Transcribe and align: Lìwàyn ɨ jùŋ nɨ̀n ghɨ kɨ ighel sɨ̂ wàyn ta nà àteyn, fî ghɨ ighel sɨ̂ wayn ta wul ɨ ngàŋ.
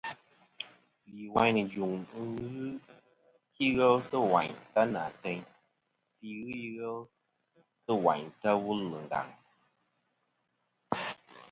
Lìwàyn 1.15 1.55
ɨ 1.61 1.63
jùŋ 1.73 1.91
nɨ̀n 2.01 2.09
ghɨ 2.39 2.51
kɨ 3.53 3.63
ighel 3.67 3.95
sɨ̂ 4.09 4.19
wàyn 4.33 4.53
ta 4.73 4.81
nà 4.93 4.99
àteyn, 5.09 5.39
fî 6.17 6.27
ghɨ 6.45 6.49
ighel 6.67 6.97
sɨ̂ 7.83 7.95
wayn 8.05 8.25
ta 8.41 8.51
wul 8.63 8.81
ɨ 8.97 8.99
ngàŋ. 9.05 9.27